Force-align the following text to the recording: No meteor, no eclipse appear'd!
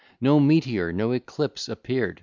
No 0.19 0.39
meteor, 0.39 0.91
no 0.91 1.11
eclipse 1.11 1.69
appear'd! 1.69 2.19